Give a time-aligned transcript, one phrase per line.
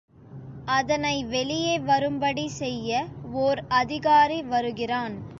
[0.67, 3.05] அதனை வெளியே வரும்படி செய்ய,
[3.33, 5.15] ஓர் அதிகாரி வருகிறான்.